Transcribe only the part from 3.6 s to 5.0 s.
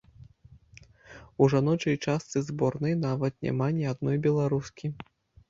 ні адной беларускі!